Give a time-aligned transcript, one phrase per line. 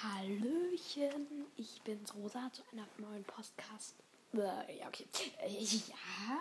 [0.00, 3.96] Hallöchen, ich bin's Rosa zu einer neuen Podcast.
[4.32, 5.06] Äh, ja, okay.
[5.40, 6.38] Äh, ja,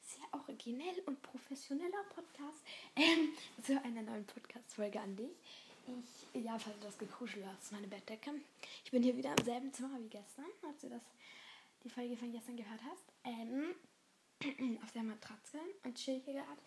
[0.00, 2.62] sehr originell und professioneller Podcast.
[2.94, 3.30] Ähm,
[3.64, 5.32] zu einer neuen Podcast-Folge an dich.
[5.88, 8.30] Ich, ja, falls du das gekuschelt hast, meine Bettdecke.
[8.84, 11.02] Ich bin hier wieder im selben Zimmer wie gestern, als du das,
[11.82, 13.04] die Folge von gestern gehört hast.
[13.24, 13.74] Ähm,
[14.84, 16.60] auf der Matratze und chill hier gerade,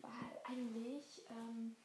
[0.00, 1.76] weil eigentlich, ähm,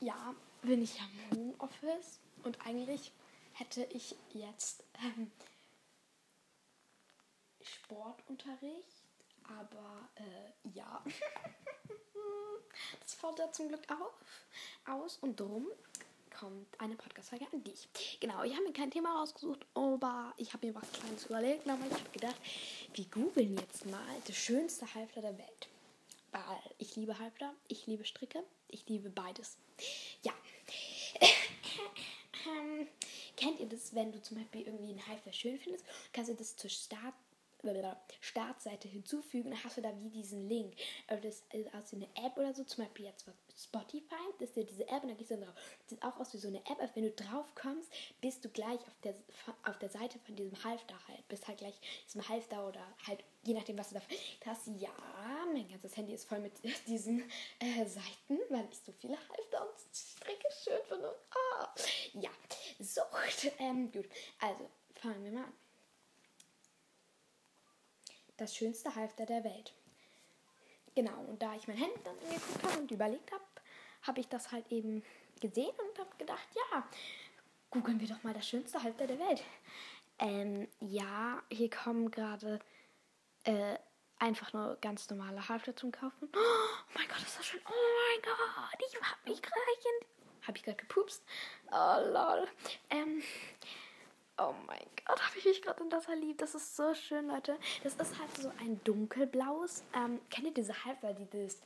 [0.00, 3.12] ja, bin ich am Homeoffice und eigentlich
[3.52, 5.30] hätte ich jetzt ähm,
[7.60, 9.02] Sportunterricht,
[9.44, 11.02] aber äh, ja,
[13.00, 14.46] das fällt da zum Glück auf,
[14.86, 15.66] aus und drum
[16.40, 17.88] kommt eine Podcast-Folge an dich.
[18.20, 21.68] Genau, ich habe mir kein Thema rausgesucht, aber ich habe mir was Kleines überlegt.
[21.68, 22.36] Aber ich habe gedacht,
[22.94, 25.68] wir googeln jetzt mal das schönste Halfter der Welt.
[26.32, 26.42] Weil
[26.78, 29.58] ich liebe Halfter, ich liebe Stricke, ich liebe beides.
[30.22, 30.32] Ja.
[32.46, 32.88] Ähm,
[33.36, 36.56] kennt ihr das, wenn du zum Beispiel irgendwie einen Halfter schön findest, kannst du das
[36.56, 37.14] zur Start
[38.20, 40.74] Startseite hinzufügen, dann hast du da wie diesen Link.
[41.06, 44.56] Also das ist aus wie eine App oder so, zum Beispiel jetzt Spotify, das ist
[44.56, 45.54] ja diese App und dann gehst du dann drauf.
[45.80, 48.48] Das sieht auch aus wie so eine App, als wenn du drauf kommst, bist du
[48.48, 49.14] gleich auf der,
[49.64, 51.26] auf der Seite von diesem Halfter halt.
[51.28, 54.02] Bist halt gleich diesem Halfter oder halt, je nachdem, was du da
[54.46, 54.68] hast.
[54.78, 54.90] Ja,
[55.52, 56.52] mein ganzes Handy ist voll mit
[56.86, 57.22] diesen
[57.58, 59.74] äh, Seiten, weil ich so viele Halfter und
[60.64, 61.14] Schön finde.
[61.34, 61.64] Oh.
[62.14, 62.30] Ja,
[62.78, 63.02] so,
[63.58, 64.06] ähm, gut.
[64.40, 65.52] Also, fangen wir mal an
[68.40, 69.74] das schönste Halfter der Welt.
[70.94, 73.44] Genau, und da ich mein Handy dann angeguckt habe und überlegt habe,
[74.02, 75.04] habe ich das halt eben
[75.40, 76.88] gesehen und habe gedacht, ja,
[77.70, 79.42] googeln wir doch mal das schönste Halfter der Welt.
[80.18, 82.58] Ähm, ja, hier kommen gerade
[83.44, 83.76] äh,
[84.18, 86.28] einfach nur ganz normale Halfter zum Kaufen.
[86.34, 87.60] Oh mein Gott, ist das schön.
[87.66, 89.60] Oh mein Gott, ich hab mich gerade
[90.50, 91.22] Habe ich gerade gepupst?
[91.70, 92.48] Oh lol.
[92.90, 93.22] Ähm,
[94.36, 96.42] Oh mein Gott, habe ich mich gerade in das verliebt.
[96.42, 97.56] Das ist so schön, Leute.
[97.84, 99.84] Das ist halt so ein dunkelblaues.
[99.94, 101.58] Ähm, kennt ihr diese Halfter, die das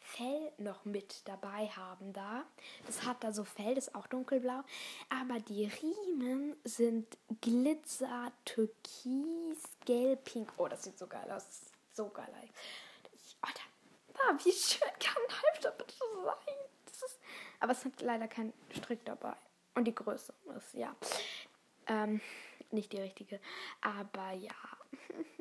[0.00, 2.42] Fell noch mit dabei haben da?
[2.86, 4.64] Das hat da so Fell, das ist auch dunkelblau.
[5.08, 7.06] Aber die Riemen sind
[7.40, 10.52] Glitzer, Türkis, Gelb, Pink.
[10.56, 11.44] Oh, das sieht so geil aus.
[11.94, 12.48] so geil aus.
[14.14, 15.94] Da, wie schön kann ein Halfter bitte
[16.24, 16.71] sein?
[17.62, 19.34] Aber es hat leider keinen Strick dabei.
[19.74, 20.94] Und die Größe ist, ja.
[21.86, 22.20] Ähm,
[22.72, 23.40] nicht die richtige.
[23.80, 24.50] Aber ja.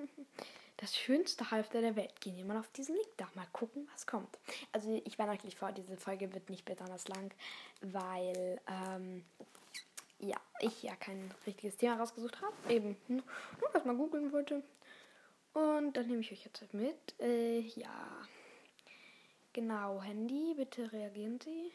[0.77, 2.19] Das schönste Halfter der Welt.
[2.21, 3.29] Gehen wir mal auf diesen Link da.
[3.35, 4.39] Mal gucken, was kommt.
[4.71, 7.31] Also ich war natürlich vor, diese Folge wird nicht besonders lang,
[7.81, 9.23] weil ähm,
[10.17, 12.73] ja, ich ja kein richtiges Thema rausgesucht habe.
[12.73, 13.21] Eben nur
[13.73, 14.63] was mal googeln wollte.
[15.53, 17.13] Und dann nehme ich euch jetzt mit.
[17.19, 18.27] Äh, ja.
[19.53, 21.71] Genau, Handy, bitte reagieren Sie.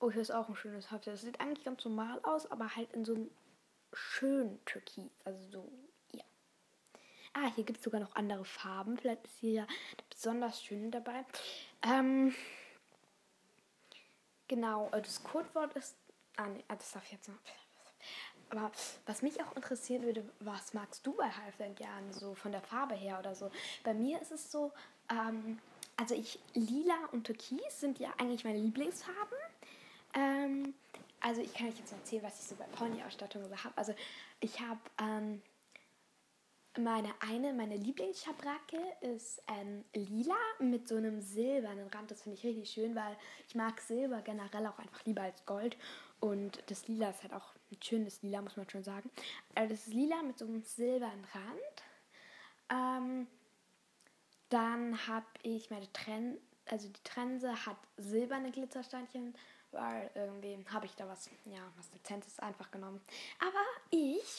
[0.00, 1.12] Oh, hier ist auch ein schönes Halfter.
[1.12, 3.30] Das sieht eigentlich ganz normal aus, aber halt in so einem
[3.92, 5.10] schön türkis.
[5.24, 5.72] Also so,
[6.12, 6.24] ja.
[7.32, 8.96] Ah, hier gibt es sogar noch andere Farben.
[8.96, 9.66] Vielleicht ist hier ja
[10.08, 11.24] besonders schön dabei.
[11.82, 12.34] Ähm,
[14.46, 15.96] genau, äh, das Codewort ist.
[16.36, 17.38] Ah, nee, ah, das darf ich jetzt noch.
[18.50, 18.70] Aber
[19.04, 22.94] was mich auch interessieren würde, was magst du bei Halfdan gern, so von der Farbe
[22.94, 23.50] her oder so?
[23.84, 24.72] Bei mir ist es so,
[25.10, 25.58] ähm,
[25.96, 29.36] also ich, lila und türkis sind ja eigentlich meine Lieblingsfarben.
[30.18, 30.74] Ähm,
[31.20, 33.76] also ich kann euch jetzt erzählen, was ich so bei Pony-Ausstattung habe.
[33.76, 33.94] Also
[34.40, 35.42] ich habe ähm,
[36.78, 42.10] meine eine, meine Lieblingsschabracke ist ähm, lila mit so einem silbernen Rand.
[42.10, 45.76] Das finde ich richtig schön, weil ich mag Silber generell auch einfach lieber als Gold.
[46.20, 49.08] Und das Lila ist halt auch ein schönes Lila, muss man schon sagen.
[49.54, 51.82] Also das ist lila mit so einem silbernen Rand.
[52.70, 53.26] Ähm,
[54.48, 59.34] dann habe ich meine Trense, also die Trense hat silberne Glitzersteinchen
[59.72, 63.00] weil irgendwie habe ich da was, ja, was Dezentes einfach genommen.
[63.40, 64.36] Aber ich,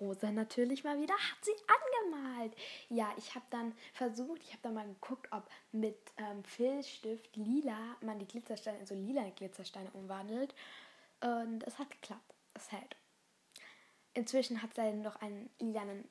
[0.00, 2.56] Rosa natürlich mal wieder, hat sie angemalt.
[2.88, 7.96] Ja, ich habe dann versucht, ich habe dann mal geguckt, ob mit ähm, Filzstift lila
[8.00, 10.54] man die Glitzersteine in so lila Glitzersteine umwandelt.
[11.20, 12.34] Und es hat geklappt.
[12.54, 12.96] Es hält.
[14.14, 16.08] Inzwischen hat sie noch einen lilanen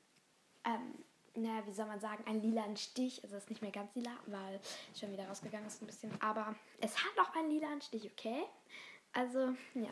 [0.64, 1.04] ähm,
[1.36, 3.22] naja, wie soll man sagen, einen lilanen Stich.
[3.22, 4.60] Also es ist nicht mehr ganz lila, weil
[4.92, 6.10] es schon wieder rausgegangen ist ein bisschen.
[6.20, 8.44] Aber es hat auch einen lilanen Stich, okay?
[9.12, 9.88] Also, ja,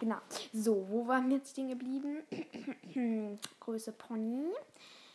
[0.00, 0.18] genau.
[0.52, 2.22] So, wo waren wir jetzt stehen geblieben?
[3.60, 4.52] Größe Pony.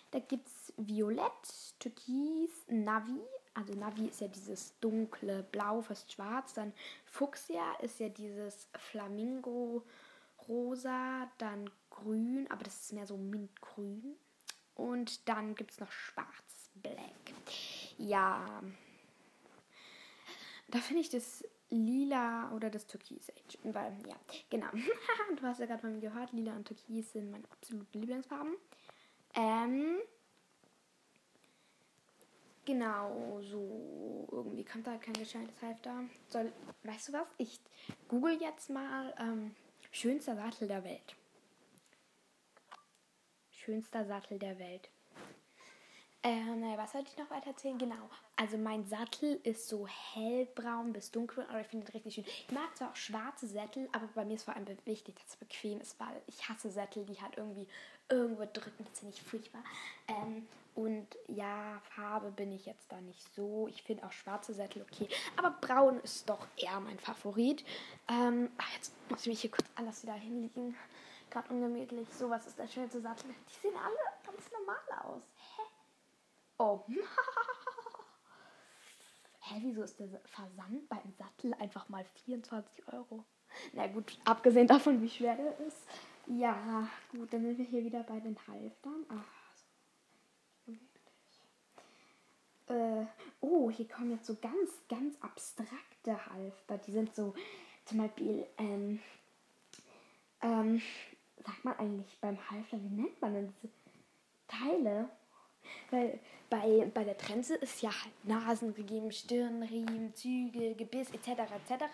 [0.09, 3.21] Da gibt es Violett, Türkis, Navi.
[3.53, 6.53] Also Navi ist ja dieses dunkle Blau, fast schwarz.
[6.53, 6.73] Dann
[7.05, 9.83] Fuchsia ist ja dieses Flamingo
[10.47, 11.29] rosa.
[11.37, 14.15] Dann Grün, aber das ist mehr so mintgrün.
[14.75, 17.33] Und dann gibt es noch Schwarz, Black.
[17.97, 18.61] Ja.
[20.67, 23.31] Da finde ich das lila oder das Türkis.
[23.63, 24.15] Weil, ja,
[24.49, 24.67] genau.
[25.35, 28.55] du hast ja gerade von mir gehört, lila und Türkis sind meine absoluten Lieblingsfarben.
[29.33, 29.99] Ähm,
[32.65, 36.03] genau, so irgendwie kommt da kein gescheites Halfter.
[36.27, 36.51] Soll,
[36.83, 37.27] weißt du was?
[37.37, 37.59] Ich
[38.07, 39.55] google jetzt mal ähm,
[39.91, 41.15] schönster Sattel der Welt.
[43.63, 44.89] Schönster Sattel der Welt.
[46.23, 47.77] Äh, naja, was sollte ich noch weiter erzählen?
[47.77, 48.09] Genau.
[48.35, 52.25] Also mein Sattel ist so hellbraun bis dunkelbraun, aber ich finde ihn richtig schön.
[52.25, 55.35] Ich mag zwar auch schwarze Sättel, aber bei mir ist vor allem wichtig, dass es
[55.35, 57.67] bequem ist, weil ich hasse Sättel, die halt irgendwie
[58.09, 58.85] irgendwo drücken.
[58.89, 59.63] Das finde ich furchtbar.
[60.07, 63.67] Ähm, und ja, Farbe bin ich jetzt da nicht so.
[63.67, 65.07] Ich finde auch schwarze Sättel okay.
[65.37, 67.63] Aber braun ist doch eher mein Favorit.
[68.07, 70.75] Ähm, ach, jetzt muss ich mich hier kurz alles wieder hinlegen.
[71.31, 72.07] Gerade ungemütlich.
[72.13, 73.33] So, was ist der schönste Sattel?
[73.49, 75.23] Die sehen alle ganz normal aus.
[76.57, 76.83] Oh.
[79.39, 83.25] Hä, wieso ist der Versand beim Sattel einfach mal 24 Euro?
[83.73, 85.87] Na gut, abgesehen davon, wie schwer der ist.
[86.27, 89.05] Ja, gut, dann sind wir hier wieder bei den Halftern.
[89.09, 89.23] Ach,
[92.67, 93.05] so äh,
[93.39, 96.77] oh, hier kommen jetzt so ganz, ganz abstrakte Halfter.
[96.77, 97.33] Die sind so,
[97.85, 98.99] zum Beispiel, ähm,
[100.41, 100.81] ähm,
[101.45, 103.73] sagt man eigentlich beim Halfter, wie nennt man denn diese
[104.47, 105.09] Teile?
[105.89, 111.27] Weil bei, bei der Trense ist ja halt Nasenriemen, Stirnriemen, Zügel, Gebiss etc.
[111.27, 111.85] etc.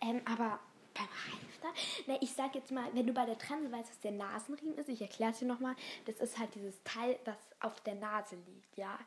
[0.00, 0.60] Ähm, aber
[0.94, 1.68] beim Halfter,
[2.06, 4.88] na, ich sag jetzt mal, wenn du bei der Trense weißt, was der Nasenriemen ist,
[4.88, 5.76] ich erkläre es dir nochmal,
[6.06, 8.98] das ist halt dieses Teil, das auf der Nase liegt, ja.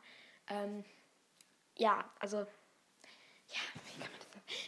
[0.48, 0.84] Ähm,
[1.76, 4.19] ja, also, ja, wie kann man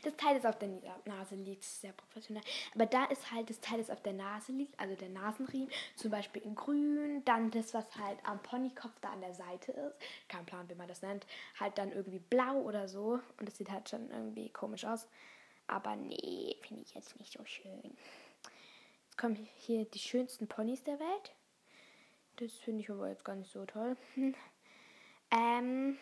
[0.03, 0.69] das Teil, das auf der
[1.05, 2.43] Nase liegt, ist sehr professionell.
[2.75, 6.11] Aber da ist halt das Teil, das auf der Nase liegt, also der Nasenriemen, zum
[6.11, 9.97] Beispiel in grün, dann das, was halt am Ponykopf da an der Seite ist,
[10.29, 11.27] kein Plan, wie man das nennt,
[11.59, 13.21] halt dann irgendwie blau oder so.
[13.39, 15.07] Und das sieht halt schon irgendwie komisch aus.
[15.67, 17.97] Aber nee, finde ich jetzt nicht so schön.
[19.05, 21.35] Jetzt kommen hier die schönsten Ponys der Welt.
[22.37, 23.97] Das finde ich aber jetzt gar nicht so toll.
[25.31, 25.99] ähm,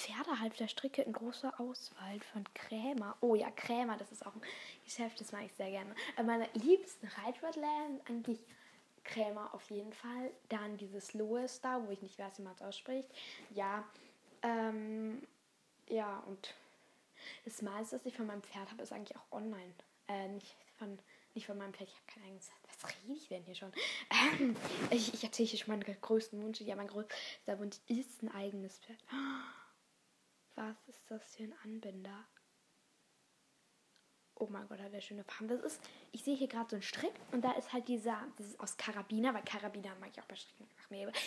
[0.00, 3.16] Pferdehalfter Stricke in großer Auswahl von Krämer.
[3.20, 4.40] Oh ja, Krämer, das ist auch ein
[4.84, 5.94] Geschäft, das mag ich sehr gerne.
[6.16, 7.68] Aber meine liebsten Reitsportler
[8.08, 8.40] eigentlich
[9.04, 10.30] Krämer auf jeden Fall.
[10.48, 13.08] Dann dieses Lois da, wo ich nicht weiß, wie man es ausspricht.
[13.54, 13.84] Ja,
[14.42, 15.22] ähm,
[15.88, 16.54] ja, und
[17.44, 19.74] das meiste, was ich von meinem Pferd habe, ist eigentlich auch online.
[20.08, 20.98] Äh, nicht von,
[21.34, 22.50] nicht von meinem Pferd, ich habe kein eigenes.
[22.80, 23.72] Was rede ich denn hier schon?
[24.38, 24.56] Ähm,
[24.90, 26.60] ich, ich erzähle hier schon meinen größten Wunsch.
[26.62, 28.98] Ja, mein größter Wunsch ist ein eigenes Pferd.
[30.54, 32.26] Was ist das für ein Anbinder?
[34.34, 35.48] Oh mein Gott, hat der schöne Farben.
[35.48, 35.82] Das ist,
[36.12, 38.76] ich sehe hier gerade so einen Strick und da ist halt dieser, das ist aus
[38.78, 40.66] Karabiner, weil Karabiner mag ich auch bei Stricken.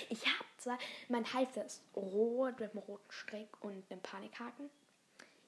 [0.09, 0.79] Ich habe zwar,
[1.09, 4.69] mein Halfter ist rot mit einem roten Strick und einem Panikhaken.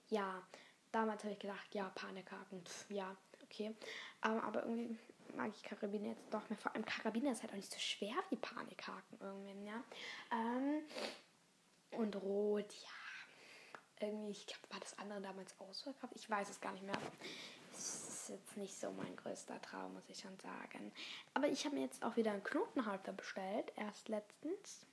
[0.09, 0.43] Ja,
[0.91, 3.75] damals habe ich gedacht, ja, Panikhaken, pf, ja, okay.
[4.23, 4.97] Um, aber irgendwie
[5.35, 6.59] mag ich Karabiner jetzt doch mehr.
[6.59, 9.83] Vor allem Karabiner ist halt auch nicht so schwer wie Panikhaken irgendwie, ja.
[10.31, 10.83] Ähm,
[11.91, 13.04] und rot, ja
[13.99, 16.13] irgendwie, ich glaube, war das andere damals ausverkauft?
[16.15, 16.97] Ich weiß es gar nicht mehr.
[17.71, 20.91] Es ist jetzt nicht so mein größter Traum, muss ich schon sagen.
[21.33, 24.85] Aber ich habe mir jetzt auch wieder einen Knotenhalter bestellt, erst letztens.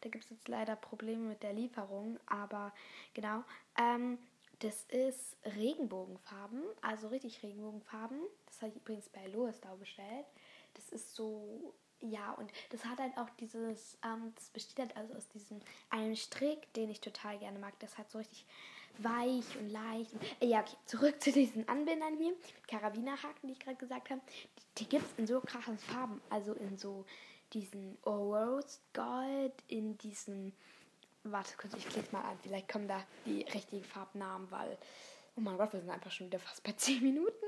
[0.00, 2.72] Da gibt es jetzt leider Probleme mit der Lieferung, aber
[3.14, 3.44] genau.
[3.78, 4.18] Ähm,
[4.60, 8.20] das ist Regenbogenfarben, also richtig Regenbogenfarben.
[8.46, 10.26] Das habe ich übrigens bei Loesdau bestellt.
[10.74, 15.14] Das ist so ja, und das hat halt auch dieses, ähm, das besteht halt also
[15.14, 17.78] aus diesem einen Strick, den ich total gerne mag.
[17.80, 18.46] Das hat so richtig
[18.98, 20.12] weich und leicht.
[20.12, 24.10] Und, äh, ja, okay, zurück zu diesen Anbindern hier, mit Karabinerhaken, die ich gerade gesagt
[24.10, 24.20] habe.
[24.28, 26.20] Die, die gibt es in so krassen Farben.
[26.30, 27.04] Also in so
[27.52, 30.54] diesen Rose Gold, in diesen,
[31.24, 34.78] warte kurz, ich klicke mal an, vielleicht kommen da die richtigen Farbnamen, weil,
[35.36, 37.44] oh mein Gott, wir sind einfach schon wieder fast bei 10 Minuten.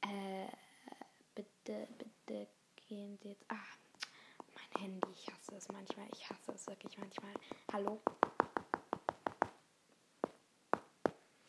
[0.00, 0.46] Äh,
[1.34, 2.48] bitte, bitte
[2.88, 3.44] gehen Sie jetzt.
[3.48, 3.56] Ah,
[4.54, 5.08] mein Handy.
[5.12, 6.08] Ich hasse es manchmal.
[6.12, 7.32] Ich hasse es wirklich manchmal.
[7.72, 8.00] Hallo?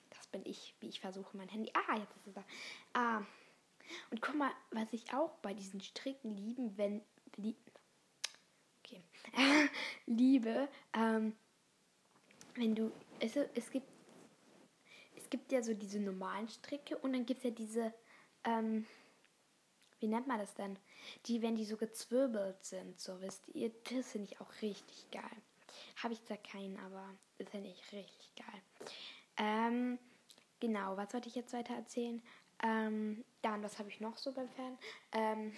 [0.10, 1.72] Das bin ich, wie ich versuche, mein Handy.
[1.74, 2.44] Ah, jetzt ist es da.
[2.94, 3.24] Ah.
[4.12, 7.02] Und guck mal, was ich auch bei diesen Stricken lieben, wenn.
[7.38, 7.56] Die,
[8.84, 9.02] okay.
[10.06, 11.36] liebe, ähm,
[12.56, 12.92] wenn du.
[13.20, 13.88] Es, es gibt.
[15.16, 17.94] Es gibt ja so diese normalen Stricke und dann gibt es ja diese.
[18.44, 18.86] Ähm,
[20.00, 20.78] wie nennt man das denn?
[21.26, 25.24] Die, wenn die so gezwirbelt sind, so wisst ihr, das finde ich auch richtig geil.
[26.02, 27.04] Habe ich zwar keinen, aber
[27.38, 28.62] das finde ich richtig geil.
[29.38, 30.00] Ähm,
[30.60, 32.22] genau, was wollte ich jetzt weiter erzählen?
[32.64, 34.78] Ähm, dann, was habe ich noch so beim Fan?
[35.12, 35.54] Ähm,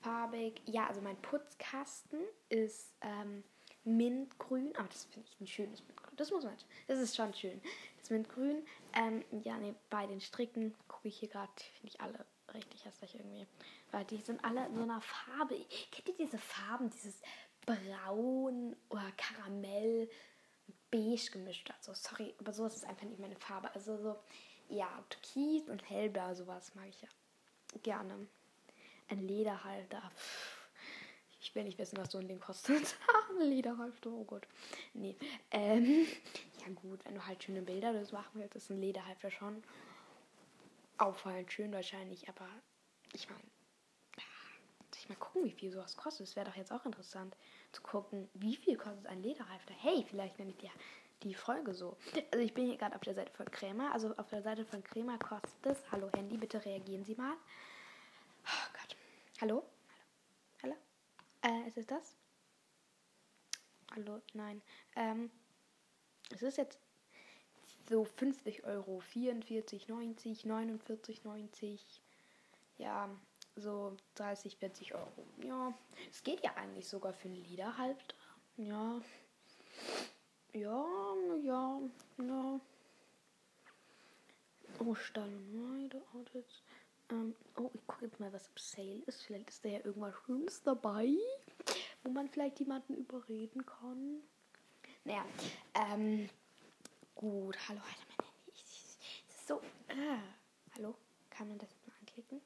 [0.00, 3.42] farbig, ja, also mein Putzkasten ist ähm,
[3.84, 6.16] mintgrün, aber das finde ich ein schönes Mintgrün.
[6.16, 6.56] das muss man.
[6.86, 7.60] Das ist schon schön.
[7.98, 12.24] Das Mintgrün, ähm, ja, nee, bei den Stricken gucke ich hier gerade, finde ich alle
[12.54, 13.46] richtig hässlich irgendwie.
[13.90, 15.56] Weil die sind alle in so einer Farbe.
[15.90, 16.90] Kennt ihr diese Farben?
[16.90, 17.20] Dieses
[17.66, 20.08] Braun oder Karamell,
[20.90, 21.70] Beige gemischt.
[21.76, 23.74] Also, sorry, aber sowas ist einfach nicht meine Farbe.
[23.74, 24.16] Also so,
[24.68, 27.08] ja, Türkis und Hellblau, sowas mag ich ja
[27.82, 28.26] gerne.
[29.08, 30.10] Ein Lederhalter.
[31.40, 32.96] Ich will nicht wissen, was so ein Ding kostet.
[33.30, 34.46] ein Lederhalter, oh Gott.
[34.94, 35.16] Nee.
[35.50, 36.06] Ähm,
[36.60, 39.62] ja gut, wenn du halt schöne Bilder das machen willst, ist ein Lederhalter schon
[40.98, 42.48] auffallend schön wahrscheinlich, aber
[43.12, 43.42] ich meine,
[45.08, 46.26] ich mal gucken, wie viel sowas kostet.
[46.26, 47.36] Es wäre doch jetzt auch interessant
[47.72, 49.74] zu gucken, wie viel kostet ein Lederhalfter.
[49.74, 50.70] Hey, vielleicht nenne ich dir
[51.22, 51.96] die Folge so.
[52.30, 53.92] Also ich bin hier gerade auf der Seite von Krämer.
[53.92, 55.78] Also auf der Seite von Krämer kostet es.
[55.90, 57.34] Hallo Handy, bitte reagieren Sie mal.
[58.44, 58.96] Oh Gott.
[59.40, 59.64] Hallo?
[60.62, 60.74] Hallo?
[61.42, 61.56] Hallo?
[61.64, 62.16] Äh, ist es das?
[63.94, 64.20] Hallo?
[64.34, 64.62] Nein.
[64.96, 65.30] Ähm,
[66.30, 66.78] es ist jetzt
[67.88, 71.78] so 50 Euro, 44,90, 49,90.
[72.78, 73.08] Ja,
[73.56, 75.26] so 30, 40 Euro.
[75.44, 75.72] Ja,
[76.10, 78.14] es geht ja eigentlich sogar für einen Lederhalfter.
[78.56, 79.00] Ja.
[80.52, 80.86] Ja,
[81.42, 81.80] ja,
[82.18, 82.60] ja.
[84.80, 86.62] Oh, Stall und Outfits.
[87.10, 89.22] Ähm, oh, ich gucke jetzt mal, was im Sale ist.
[89.22, 91.08] Vielleicht ist da ja irgendwas Schönes dabei,
[92.04, 94.22] wo man vielleicht jemanden überreden kann.
[95.04, 95.24] Naja,
[95.74, 96.28] ähm,
[97.18, 97.58] gut.
[97.68, 98.52] Hallo, Alter, mein Handy.
[98.54, 98.96] Ich,
[99.28, 100.18] ist so, äh,
[100.74, 100.94] hallo?
[101.30, 102.40] Kann man das mal anklicken?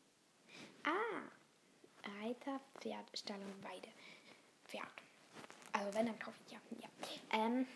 [0.82, 3.88] Ah, Reiter, Pferd, Stall und Weide.
[4.64, 4.86] Pferd.
[5.72, 6.58] Also wenn, dann kaufe ich ja.
[6.80, 6.88] ja.
[7.32, 7.66] Ähm,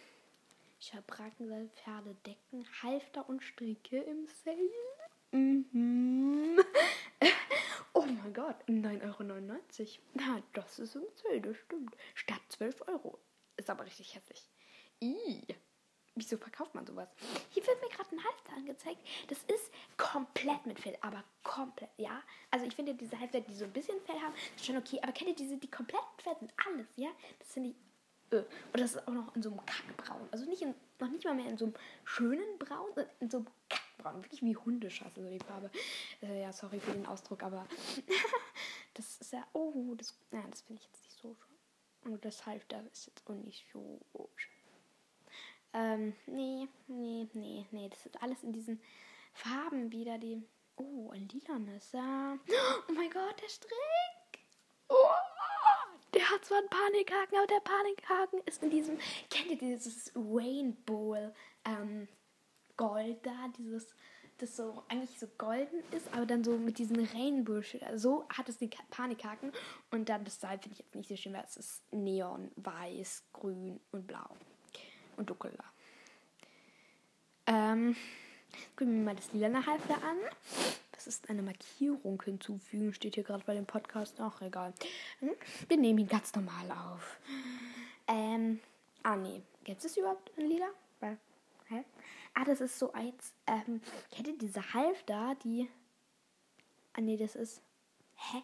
[0.80, 4.70] Schabracken, Pferde, Decken, Halfter und Stricke im Sale.
[5.32, 6.58] Mhm.
[7.92, 10.02] oh mein Gott, 9,99 Euro.
[10.14, 11.94] Na, das ist im Sale, das stimmt.
[12.14, 13.18] Statt 12 Euro.
[13.58, 14.48] Ist aber richtig hässlich.
[15.00, 15.44] Ih.
[16.16, 17.08] Wieso verkauft man sowas?
[17.50, 19.06] Hier wird mir gerade ein Halfter angezeigt.
[19.28, 22.22] Das ist komplett mit Fell, aber komplett, ja.
[22.50, 24.98] Also ich finde diese Halfter, die so ein bisschen Fell haben, ist schon okay.
[25.02, 26.54] Aber kennt ihr diese, die komplett Fell sind?
[26.66, 27.10] Alles, ja?
[27.38, 27.76] Das finde ich
[28.30, 30.26] äh, und das ist auch noch in so einem Kackbraun.
[30.30, 33.36] Also nicht in, noch nicht mal mehr in so einem schönen Braun, sondern in so
[33.38, 34.22] einem Kackbraun.
[34.24, 35.70] Wirklich wie Hundeschasse, so die Farbe.
[36.22, 37.66] Äh, ja, sorry für den Ausdruck, aber
[38.94, 42.12] das ist ja, oh, das, ja, das finde ich jetzt nicht so schön.
[42.12, 44.00] Und das Halfter ist jetzt auch nicht so
[44.36, 44.55] schön.
[45.76, 47.88] Ähm, nee, nee, nee, nee.
[47.90, 48.80] Das ist alles in diesen
[49.34, 50.42] Farben wieder, die.
[50.76, 52.38] Oh, ein lilanes, ja.
[52.88, 53.70] Oh mein Gott, der Strick!
[54.88, 54.94] Oh,
[56.14, 58.98] der hat zwar einen Panikhaken, aber der Panikhaken ist in diesem.
[59.28, 61.32] Kennt ihr dieses Rainbow
[61.64, 62.08] ähm,
[62.76, 63.48] Gold da?
[63.58, 63.94] Dieses.
[64.38, 67.62] Das so eigentlich so golden ist, aber dann so mit diesem Rainbow.
[67.86, 69.50] Also so hat es den Panikhaken.
[69.90, 73.24] Und dann das Seil finde ich jetzt nicht so schön, weil es ist neon, weiß,
[73.32, 74.36] grün und blau
[75.16, 75.64] und dunkeler.
[77.46, 77.96] Ähm,
[78.76, 80.18] gucken wir mal das lilane Halfter an.
[80.92, 84.20] Das ist eine Markierung hinzufügen, steht hier gerade bei dem Podcast.
[84.20, 84.72] Ach, egal.
[85.20, 85.30] Hm?
[85.68, 87.20] Wir nehmen ihn ganz normal auf.
[88.08, 88.60] Ähm,
[89.02, 89.42] ah, nee.
[89.64, 90.68] Gibt es überhaupt ein Lila?
[91.68, 91.84] Hä?
[92.34, 93.32] Ah, das ist so eins.
[93.46, 93.80] Ähm,
[94.10, 95.68] kennt ihr diese Halfter, die.
[96.92, 97.60] Ah, nee, das ist.
[98.14, 98.38] Hä?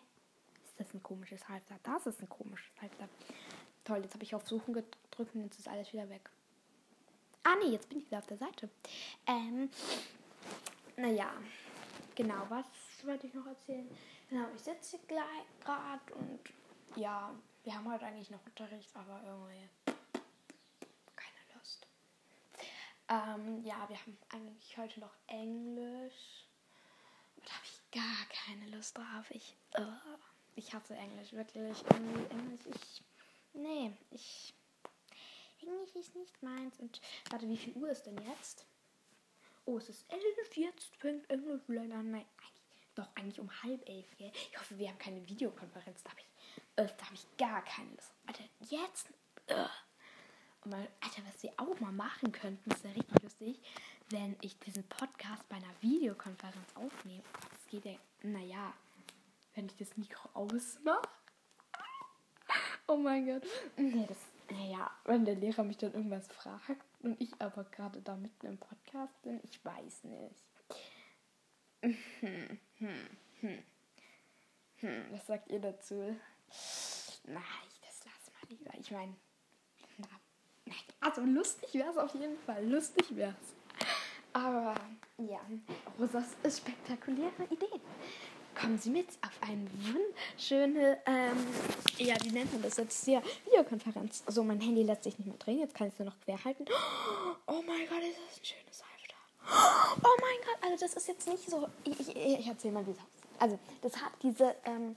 [0.65, 1.79] Ist das ein komisches Halfter?
[1.83, 3.09] Das ist ein komisches Halfter.
[3.85, 6.31] Toll, jetzt habe ich auf Suchen gedrückt und jetzt ist alles wieder weg.
[7.45, 8.71] Ah, nee, jetzt bin ich wieder auf der Seite.
[9.27, 9.69] Ähm,
[10.97, 11.33] naja,
[12.15, 12.67] genau, was
[13.05, 13.89] wollte ich noch erzählen?
[14.31, 16.41] Genau, ich sitze gleich gerade und
[16.97, 17.35] ja,
[17.65, 19.69] wir haben heute eigentlich noch Unterricht, aber irgendwie
[21.17, 21.87] keine Lust.
[23.09, 26.47] Ähm, ja, wir haben eigentlich heute noch Englisch.
[27.45, 29.31] Da habe ich gar keine Lust drauf.
[29.31, 30.17] Ich, uh,
[30.55, 31.85] ich hasse Englisch, wirklich.
[31.91, 33.03] Englisch, ich,
[33.53, 34.55] nee, ich
[35.63, 36.79] Englisch ist nicht meins.
[36.79, 37.01] Und
[37.31, 38.67] warte, wie viel Uhr ist denn jetzt?
[39.65, 40.57] Oh, es ist elf.
[40.57, 42.11] Jetzt fängt Englisch leider an.
[42.11, 44.07] Nein, eigentlich, doch eigentlich um halb elf.
[44.19, 44.33] Gell?
[44.51, 46.03] Ich hoffe, wir haben keine Videokonferenz.
[46.03, 46.27] Da habe ich,
[46.77, 48.13] äh, hab ich gar keine Lust.
[48.27, 49.09] Alter, jetzt.
[49.47, 49.67] Äh.
[50.65, 53.61] Mal, Alter, was wir auch mal machen könnten, ist ja richtig lustig,
[54.11, 57.25] wenn ich diesen Podcast bei einer Videokonferenz aufnehme.
[57.51, 58.73] Das geht ja, naja,
[59.55, 61.09] wenn ich das Mikro ausmache.
[62.87, 63.43] Oh mein Gott.
[63.77, 64.19] Nee, das
[64.53, 68.59] naja, wenn der Lehrer mich dann irgendwas fragt und ich aber gerade da mitten im
[68.59, 70.45] Podcast bin, ich weiß nicht.
[71.83, 73.09] Hm, hm,
[73.41, 75.05] hm.
[75.11, 76.17] Was sagt ihr dazu?
[77.25, 77.43] Nein,
[77.81, 78.73] das lass mal lieber.
[78.79, 79.15] Ich meine,
[81.03, 82.65] also lustig wäre es auf jeden Fall.
[82.69, 83.87] Lustig wäre es.
[84.33, 84.75] Aber
[85.19, 85.41] ja,
[85.99, 87.81] Rosas spektakuläre Ideen.
[88.55, 91.47] Kommen Sie mit auf eine wunderschöne, ähm,
[91.99, 93.23] ja, wie nennt man das jetzt hier?
[93.47, 94.23] Videokonferenz.
[94.27, 96.43] So, mein Handy lässt sich nicht mehr drehen, jetzt kann ich es nur noch quer
[96.45, 96.65] halten.
[97.47, 100.03] Oh mein Gott, ist das ein schönes Halfter.
[100.05, 102.93] Oh mein Gott, also das ist jetzt nicht so, ich, ich, ich erzähle mal, wie
[102.93, 103.23] es aussieht.
[103.39, 104.95] Also, das hat diese, ähm,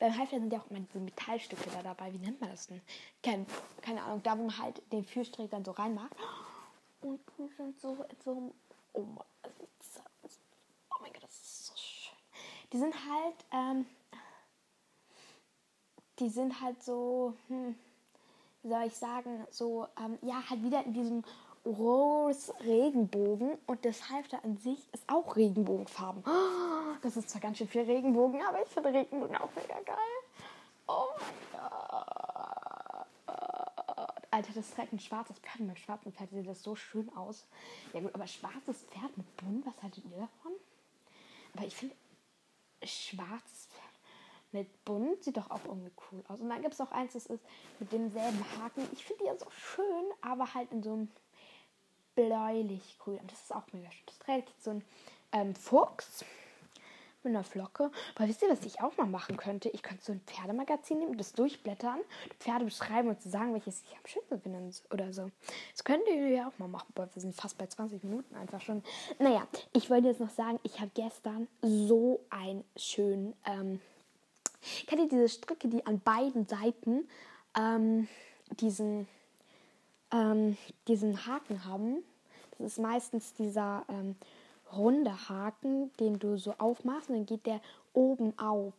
[0.00, 2.80] beim Halfter sind ja auch immer diese Metallstücke da dabei, wie nennt man das denn?
[3.22, 3.46] Keine,
[3.82, 6.10] keine Ahnung, da wo man halt den Führstrich dann so reinmacht.
[7.02, 8.52] Und die sind so, so,
[8.94, 9.24] oh mein,
[10.90, 12.16] oh mein Gott, das ist so schön.
[12.72, 13.86] Die sind halt, ähm,
[16.18, 17.74] die sind halt so, hm,
[18.62, 21.24] wie soll ich sagen, so, ähm, ja, halt wieder in diesem
[21.64, 26.22] Rose Regenbogen und das Halfter an sich ist auch Regenbogenfarben.
[26.26, 29.96] Oh, das ist zwar ganz schön viel Regenbogen, aber ich finde Regenbogen auch mega geil.
[30.86, 31.64] Oh mein Gott.
[34.34, 35.60] Alter, das trägt ein schwarzes Pferd.
[35.60, 37.46] Mit schwarzen Pferd sieht das so schön aus.
[37.92, 40.52] Ja gut, aber schwarzes Pferd mit bunt, was haltet ihr davon?
[41.54, 41.94] Aber ich finde,
[42.86, 43.84] schwarzes Pferd
[44.52, 46.40] mit bunt sieht doch auch irgendwie cool aus.
[46.40, 47.44] Und dann gibt es auch eins, das ist
[47.80, 48.88] mit demselben Haken.
[48.92, 51.10] Ich finde die ja so schön, aber halt in so einem
[52.14, 53.20] bläulich grün.
[53.26, 54.06] Das ist auch mega schön.
[54.06, 54.84] Das trägt so ein
[55.32, 56.24] ähm, Fuchs
[57.24, 57.90] mit einer Flocke.
[58.14, 59.68] Aber wisst ihr, was ich auch mal machen könnte?
[59.70, 62.00] Ich könnte so ein Pferdemagazin nehmen, das durchblättern,
[62.38, 65.30] Pferde beschreiben und zu sagen, welches ich am schönsten finde oder so.
[65.72, 66.92] Das könnt ihr ja auch mal machen.
[66.94, 68.82] Boah, wir sind fast bei 20 Minuten einfach schon.
[69.18, 73.80] Naja, ich wollte jetzt noch sagen, ich habe gestern so einen schönen ähm,
[74.86, 77.08] Kennt ihr diese Stricke, die an beiden Seiten
[77.56, 78.08] ähm,
[78.60, 79.06] diesen,
[80.10, 80.56] ähm,
[80.88, 82.02] diesen Haken haben?
[82.58, 84.16] Das ist meistens dieser ähm,
[84.72, 87.60] runde Haken, den du so aufmachst und dann geht der
[87.92, 88.74] oben auf.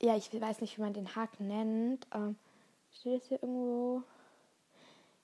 [0.00, 2.06] Ja, ich weiß nicht, wie man den Haken nennt.
[2.14, 2.36] Ähm,
[2.92, 4.02] steht das hier irgendwo?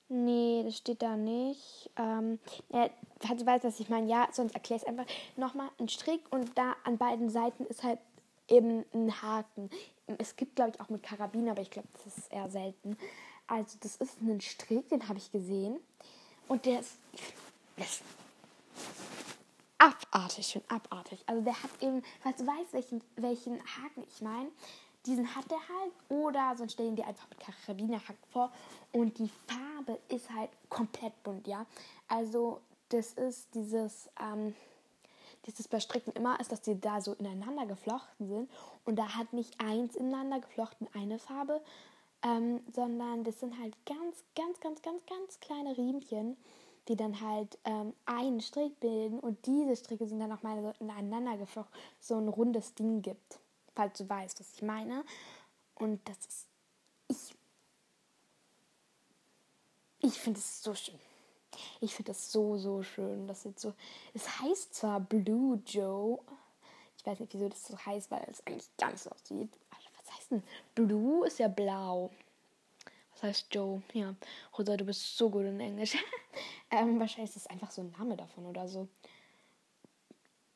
[0.08, 1.90] Nee, das steht da nicht.
[1.96, 2.38] Ähm,
[3.20, 5.68] falls du weißt, was ich meine, ja, sonst erklär es einfach nochmal.
[5.78, 7.98] Ein Strick und da an beiden Seiten ist halt
[8.48, 9.70] eben ein Haken.
[10.18, 12.98] Es gibt, glaube ich, auch mit Karabiner, aber ich glaube, das ist eher selten.
[13.46, 15.78] Also, das ist ein Strick, den habe ich gesehen.
[16.48, 16.98] Und der ist
[19.82, 21.22] abartig, schon abartig.
[21.26, 24.50] Also, der hat eben, falls du weißt, welchen, welchen Haken ich meine,
[25.06, 25.92] diesen hat der halt.
[26.08, 28.52] Oder sonst stellen die einfach mit Karabinerhaken vor.
[28.92, 31.66] Und die Farbe ist halt komplett bunt, ja.
[32.08, 34.54] Also, das ist dieses, ähm,
[35.46, 38.50] dieses bei Stricken immer ist, dass die da so ineinander geflochten sind.
[38.84, 41.60] Und da hat nicht eins ineinander geflochten eine Farbe,
[42.22, 46.36] ähm, sondern das sind halt ganz, ganz, ganz, ganz, ganz kleine Riemchen,
[46.88, 49.20] die dann halt ähm, einen Strick bilden.
[49.20, 53.38] Und diese Stricke sind dann nochmal so ineinander geflochten, so ein rundes Ding gibt.
[53.74, 55.04] Falls du weißt, was ich meine.
[55.74, 56.46] Und das ist.
[57.08, 57.34] Ich.
[60.00, 60.98] Ich finde es so schön.
[61.80, 63.28] Ich finde das so, so schön.
[63.28, 63.72] Das jetzt so.
[64.14, 66.18] Es heißt zwar Blue Joe.
[66.96, 69.50] Ich weiß nicht, wieso das so heißt, weil es eigentlich ganz so aussieht.
[70.04, 70.42] Was heißt denn?
[70.74, 72.10] Blue ist ja blau.
[73.22, 73.82] Heißt Joe?
[73.92, 74.14] Ja.
[74.58, 75.96] Rosa, du bist so gut in Englisch.
[76.70, 78.88] ähm, wahrscheinlich ist das einfach so ein Name davon oder so.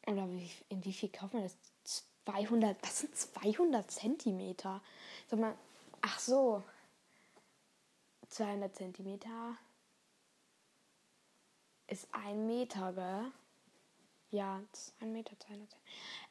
[0.06, 1.56] Oder wie, in wie viel kauft man das?
[2.24, 4.82] 200, was sind 200 Zentimeter?
[5.28, 5.56] Sag mal,
[6.00, 6.62] ach so.
[8.28, 9.56] 200 Zentimeter
[11.86, 13.32] ist ein Meter, gell?
[14.32, 15.68] Ja, das ist ein Meter, 200.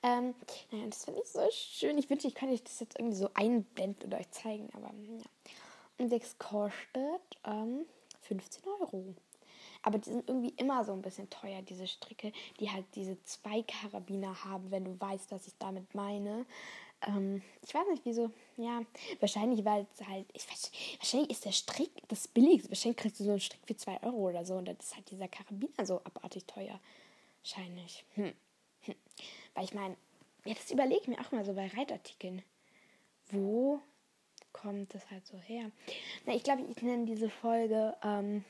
[0.04, 0.36] Ähm,
[0.70, 1.98] naja, das finde ich so schön.
[1.98, 5.24] Ich wünschte, ich könnte euch das jetzt irgendwie so einblenden oder euch zeigen, aber ja.
[5.98, 7.86] Und das kostet ähm,
[8.22, 9.16] 15 Euro.
[9.82, 13.62] Aber die sind irgendwie immer so ein bisschen teuer, diese Stricke, die halt diese zwei
[13.62, 16.46] Karabiner haben, wenn du weißt, was ich damit meine.
[17.08, 18.32] Ähm, ich weiß nicht, wieso.
[18.58, 18.82] Ja,
[19.20, 20.26] wahrscheinlich, weil es halt.
[20.34, 22.70] Ich weiß, wahrscheinlich ist der Strick das billigste.
[22.70, 24.56] Wahrscheinlich kriegst du so einen Strick für 2 Euro oder so.
[24.56, 26.80] Und dann ist halt dieser Karabiner so abartig teuer.
[27.44, 28.06] Wahrscheinlich.
[28.16, 28.34] Hm.
[28.82, 28.96] Hm.
[29.54, 29.98] Weil ich meine,
[30.46, 32.42] ja, das überlege ich mir auch mal so bei Reitartikeln.
[33.30, 33.82] Wo
[34.56, 35.70] kommt das halt so her?
[36.26, 37.96] Na, ich glaube, ich nenne diese Folge.
[38.02, 38.46] Ähm,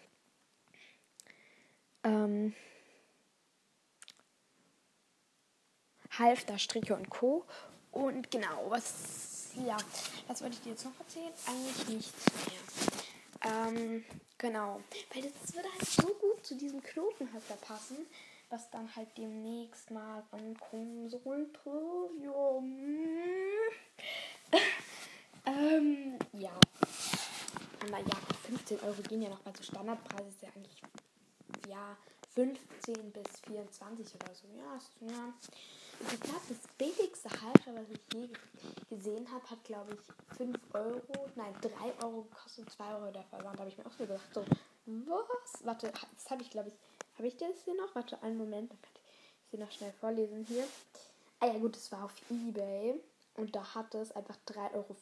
[2.04, 2.54] ähm,
[6.12, 7.46] Halfter, Stricke und Co.
[7.92, 9.78] Und genau, was, ja,
[10.28, 11.34] was wollte ich dir jetzt noch erzählen?
[11.48, 13.52] Eigentlich nichts mehr.
[13.52, 14.06] Ähm,
[14.38, 14.82] genau.
[15.14, 17.98] Weil das würde halt so gut zu diesem Knotenhalter passen,
[18.50, 21.70] was dann halt demnächst mal ankommen sollte.
[22.22, 22.62] Ja.
[25.46, 26.52] Ähm, ja.
[27.82, 28.16] Aber ja,
[28.48, 30.82] 15 Euro gehen ja noch mal zu Standardpreis, ist ja eigentlich,
[31.70, 31.98] ja,
[32.36, 34.48] 15 bis 24 oder so.
[34.58, 35.34] Ja, ist, ja.
[36.12, 38.30] Ich glaube, das billigste Halter, was ich je
[38.90, 43.56] gesehen habe, hat, glaube ich, 5 Euro, nein, 3 Euro gekostet, 2 Euro der Versand.
[43.56, 44.46] Da habe ich mir auch so gedacht, so,
[44.86, 45.66] was?
[45.66, 46.76] Warte, das habe ich, glaube ich,
[47.18, 47.96] habe ich das hier noch?
[47.96, 50.68] Warte, einen Moment, dann kann ich sie noch schnell vorlesen hier.
[51.40, 53.00] Ah ja gut, es war auf Ebay.
[53.38, 54.96] Und da hatte es einfach 3,50 Euro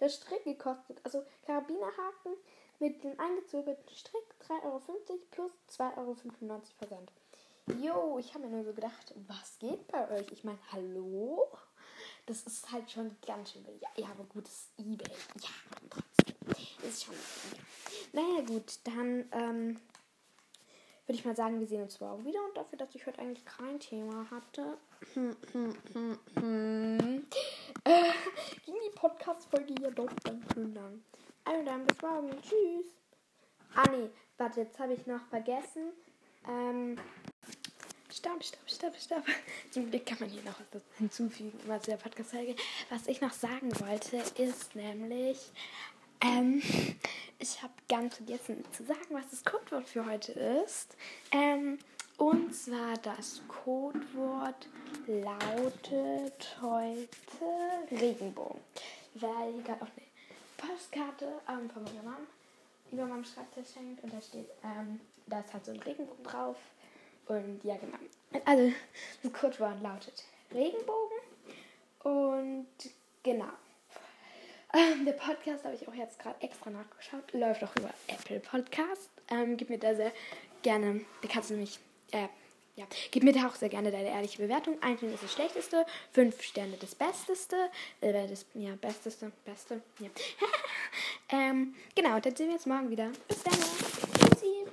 [0.00, 1.00] der Strick gekostet.
[1.04, 2.32] Also Karabinerhaken
[2.78, 4.80] mit dem eingezwirbelten Strick 3,50 Euro
[5.30, 7.12] plus 2,95 Euro Versand.
[7.82, 10.30] Jo, ich habe mir nur so gedacht, was geht bei euch?
[10.30, 11.48] Ich meine, hallo?
[12.26, 13.82] Das ist halt schon ganz schön billig.
[13.96, 15.10] Ja, aber gut, das ist Ebay.
[15.40, 15.48] Ja,
[15.90, 16.88] trotzdem.
[16.88, 17.14] Ist schon.
[17.14, 18.20] Ja.
[18.20, 19.80] Naja, gut, dann ähm,
[21.06, 22.44] würde ich mal sagen, wir sehen uns morgen wieder.
[22.44, 24.76] Und dafür, dass ich heute eigentlich kein Thema hatte,
[27.84, 28.12] äh,
[28.64, 31.02] ging die Podcast-Folge ja doch ganz schön lang.
[31.44, 32.30] Also dann bis morgen.
[32.42, 32.86] Tschüss.
[33.76, 35.92] Ah, nee, warte, jetzt habe ich noch vergessen.
[36.48, 36.96] Ähm,
[38.12, 39.24] stopp, stopp, stopp, stopp.
[39.70, 42.56] Zum Glück kann man hier noch was hinzufügen, was der Podcast-Folge.
[42.90, 45.38] Was ich noch sagen wollte, ist nämlich,
[46.20, 46.62] ähm,
[47.38, 50.96] ich habe ganz vergessen zu sagen, was das Codewort für heute ist.
[51.32, 51.78] Ähm,
[52.16, 54.68] und zwar das Codewort
[55.06, 57.46] lautet heute
[57.90, 58.60] Regenbogen.
[59.14, 60.06] Weil gerade auch eine
[60.56, 62.26] Postkarte ähm, von meiner Mom
[62.90, 66.56] über meinem Schreibtisch hängt und da steht, ähm, da ist halt so ein Regenbogen drauf.
[67.26, 67.98] Und ja, genau.
[68.44, 68.72] Also,
[69.22, 71.18] das Codewort lautet Regenbogen.
[72.04, 72.66] Und
[73.22, 73.52] genau.
[74.76, 77.32] Ähm, der Podcast habe ich auch jetzt gerade extra nachgeschaut.
[77.32, 79.10] Läuft auch über Apple Podcast.
[79.30, 80.12] Ähm, gib mir da sehr
[80.62, 81.78] gerne, da kannst du nämlich,
[82.12, 82.28] äh,
[82.74, 84.76] ja, gib mir da auch sehr gerne deine ehrliche Bewertung.
[84.82, 87.56] Ein Stern ist das Schlechteste, fünf Sterne das Besteste,
[88.02, 90.10] äh, das, ja, Besteste, Beste, ja.
[91.38, 93.10] ähm, genau, dann sehen wir uns morgen wieder.
[93.28, 94.66] Bis dann.